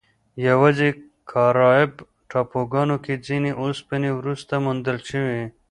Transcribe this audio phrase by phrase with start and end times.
[0.47, 0.87] یواځې
[1.31, 1.91] کارایب
[2.29, 5.41] ټاپوګانو کې ځینې اوسپنې وروسته موندل شوې.